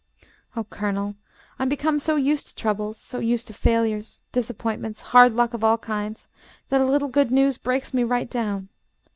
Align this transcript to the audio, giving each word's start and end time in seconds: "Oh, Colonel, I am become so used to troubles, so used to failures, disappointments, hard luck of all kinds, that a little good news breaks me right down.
"Oh, 0.55 0.63
Colonel, 0.63 1.13
I 1.59 1.61
am 1.61 1.69
become 1.69 1.99
so 1.99 2.15
used 2.15 2.47
to 2.47 2.55
troubles, 2.55 2.97
so 2.97 3.19
used 3.19 3.45
to 3.45 3.53
failures, 3.53 4.23
disappointments, 4.31 4.99
hard 5.13 5.33
luck 5.35 5.53
of 5.53 5.63
all 5.63 5.77
kinds, 5.77 6.25
that 6.69 6.81
a 6.81 6.85
little 6.87 7.07
good 7.07 7.29
news 7.29 7.59
breaks 7.59 7.93
me 7.93 8.03
right 8.03 8.27
down. 8.27 8.69